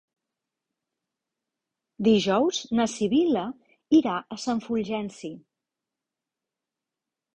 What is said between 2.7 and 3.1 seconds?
na